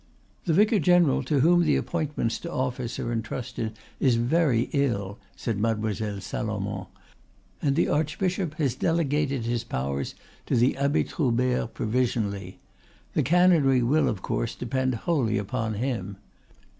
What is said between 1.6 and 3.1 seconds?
the appointments to office